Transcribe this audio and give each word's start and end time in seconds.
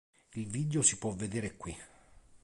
Il 0.33 0.47
video 0.47 0.81
si 0.81 0.97
può 0.97 1.11
vedere 1.11 1.55
qui. 1.57 1.77